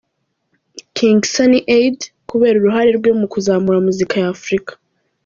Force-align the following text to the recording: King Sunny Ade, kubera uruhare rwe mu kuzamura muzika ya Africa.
King 0.95 1.19
Sunny 1.33 1.61
Ade, 1.77 2.03
kubera 2.29 2.55
uruhare 2.57 2.91
rwe 2.97 3.11
mu 3.19 3.25
kuzamura 3.33 3.85
muzika 3.85 4.15
ya 4.21 4.29
Africa. 4.35 4.71